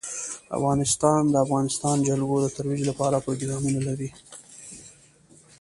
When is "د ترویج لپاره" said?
2.41-3.23